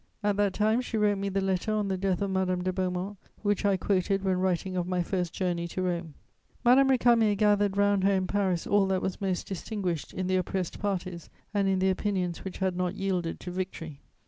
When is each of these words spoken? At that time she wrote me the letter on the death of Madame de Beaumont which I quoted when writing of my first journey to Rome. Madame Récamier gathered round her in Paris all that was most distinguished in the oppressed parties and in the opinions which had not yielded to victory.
At 0.23 0.35
that 0.37 0.55
time 0.55 0.81
she 0.81 0.97
wrote 0.97 1.19
me 1.19 1.29
the 1.29 1.41
letter 1.41 1.71
on 1.71 1.87
the 1.87 1.95
death 1.95 2.23
of 2.23 2.31
Madame 2.31 2.63
de 2.63 2.73
Beaumont 2.73 3.17
which 3.43 3.65
I 3.65 3.77
quoted 3.77 4.23
when 4.23 4.39
writing 4.39 4.75
of 4.75 4.87
my 4.87 5.03
first 5.03 5.31
journey 5.31 5.67
to 5.67 5.81
Rome. 5.83 6.15
Madame 6.65 6.89
Récamier 6.89 7.37
gathered 7.37 7.77
round 7.77 8.03
her 8.03 8.13
in 8.13 8.25
Paris 8.25 8.65
all 8.65 8.87
that 8.87 9.03
was 9.03 9.21
most 9.21 9.45
distinguished 9.47 10.11
in 10.11 10.25
the 10.25 10.37
oppressed 10.37 10.79
parties 10.79 11.29
and 11.53 11.67
in 11.67 11.77
the 11.77 11.91
opinions 11.91 12.43
which 12.43 12.57
had 12.57 12.75
not 12.75 12.95
yielded 12.95 13.39
to 13.41 13.51
victory. 13.51 13.99